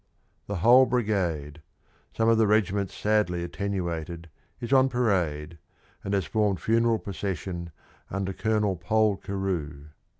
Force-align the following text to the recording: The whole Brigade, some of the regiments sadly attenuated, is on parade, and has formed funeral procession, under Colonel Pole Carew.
The 0.47 0.55
whole 0.65 0.87
Brigade, 0.87 1.61
some 2.17 2.27
of 2.27 2.39
the 2.39 2.47
regiments 2.47 2.95
sadly 2.97 3.43
attenuated, 3.43 4.31
is 4.59 4.73
on 4.73 4.89
parade, 4.89 5.59
and 6.03 6.15
has 6.15 6.25
formed 6.25 6.59
funeral 6.59 6.97
procession, 6.97 7.69
under 8.09 8.33
Colonel 8.33 8.77
Pole 8.77 9.15
Carew. 9.17 9.89